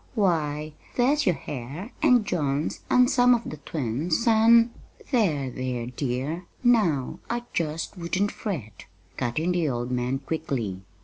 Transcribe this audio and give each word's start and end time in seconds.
Why, 0.15 0.73
there's 0.95 1.27
your 1.27 1.35
hair, 1.35 1.91
an' 2.01 2.23
John's, 2.23 2.79
an' 2.89 3.07
some 3.07 3.35
of 3.35 3.43
the 3.47 3.57
twins', 3.57 4.25
an'" 4.25 4.71
"There, 5.11 5.51
there, 5.51 5.85
dear; 5.95 6.47
now 6.63 7.19
I 7.29 7.43
jest 7.53 7.97
wouldn't 7.99 8.31
fret," 8.31 8.87
cut 9.15 9.37
in 9.37 9.51
the 9.51 9.69
old 9.69 9.91
man 9.91 10.17
quickly. 10.17 10.81